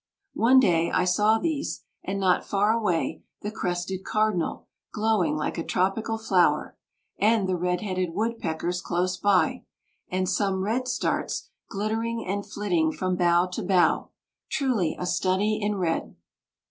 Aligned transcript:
One 0.39 0.59
day 0.59 0.89
I 0.89 1.05
saw 1.05 1.37
these, 1.37 1.83
and 2.03 2.19
not 2.19 2.43
far 2.43 2.71
away, 2.71 3.21
the 3.43 3.51
crested 3.51 4.03
cardinal, 4.03 4.65
glowing 4.91 5.37
like 5.37 5.59
a 5.59 5.63
tropical 5.63 6.17
flower, 6.17 6.75
and 7.19 7.47
the 7.47 7.55
red 7.55 7.81
headed 7.81 8.15
woodpeckers 8.15 8.81
close 8.81 9.15
by, 9.17 9.63
and 10.09 10.27
some 10.27 10.63
redstarts 10.63 11.49
glittering 11.69 12.25
and 12.25 12.43
flitting 12.43 12.91
from 12.91 13.15
bough 13.15 13.45
to 13.51 13.61
bough, 13.61 14.09
truly 14.49 14.97
a 14.99 15.05
study 15.05 15.59
in 15.61 15.75
red! 15.75 16.15